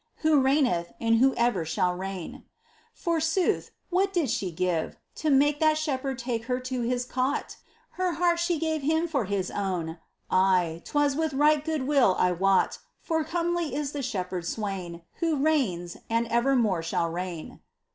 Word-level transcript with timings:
Who 0.25 0.39
reigneth, 0.41 0.93
and 0.99 1.17
Who 1.17 1.35
e'er 1.35 1.63
shall 1.63 1.93
reign! 1.93 2.43
Forsooth, 2.91 3.69
what 3.91 4.11
did 4.11 4.31
she 4.31 4.49
give, 4.49 4.97
to 5.17 5.29
make 5.29 5.59
That 5.59 5.77
Shepherd 5.77 6.17
take 6.17 6.45
her 6.45 6.59
to 6.59 6.81
His 6.81 7.05
cot? 7.05 7.49
32 7.51 7.51
MINOR 7.51 7.51
WORKS 7.51 7.51
OF 7.51 7.77
ST. 7.77 7.79
TERESA. 7.83 7.97
Her 7.97 8.13
heart 8.17 8.39
she 8.39 8.57
gave 8.57 8.81
Him 9.01 9.07
for 9.07 9.25
His 9.25 9.51
own— 9.51 9.97
Aye, 10.31 10.81
'twas 10.85 11.15
with 11.15 11.33
right 11.35 11.63
goodwill, 11.63 12.15
I 12.17 12.31
wot, 12.31 12.79
For 12.99 13.23
comely 13.23 13.75
is 13.75 13.91
that 13.91 14.01
Shepherd 14.05 14.47
Swain 14.47 15.03
Who 15.19 15.35
reigns, 15.35 15.97
and 16.09 16.25
ever 16.29 16.55
more 16.55 16.81
shall 16.81 17.07
reign 17.07 17.59